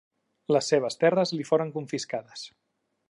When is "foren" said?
1.51-1.75